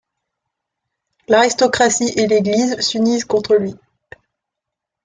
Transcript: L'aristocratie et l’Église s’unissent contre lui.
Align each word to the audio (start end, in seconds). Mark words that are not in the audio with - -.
L'aristocratie 1.27 2.11
et 2.19 2.25
l’Église 2.25 2.79
s’unissent 2.79 3.23
contre 3.23 3.53
lui. 3.53 3.75